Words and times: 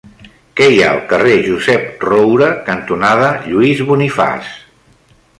Què 0.59 0.67
hi 0.69 0.77
ha 0.83 0.85
al 0.93 1.01
carrer 1.09 1.33
Josep 1.47 2.05
Roura 2.13 2.47
cantonada 2.69 3.27
Lluís 3.43 3.83
Bonifaç? 3.91 4.49